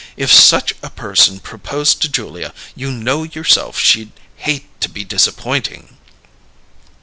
[0.17, 5.95] If such a person proposed to Julia, you know yourself she'd hate to be disappointing!"